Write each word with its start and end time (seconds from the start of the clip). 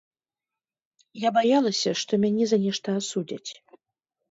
Я 1.27 1.33
баялася, 1.37 1.95
што 2.01 2.13
мяне 2.25 2.43
за 2.55 2.61
нешта 2.67 2.99
асудзяць. 3.03 3.49